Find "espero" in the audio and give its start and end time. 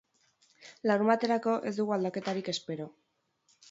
2.59-2.93